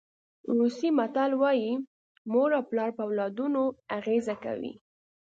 [0.57, 1.71] روسي متل وایي
[2.31, 3.63] مور او پلار په اولادونو
[3.97, 4.73] اغېزه کوي.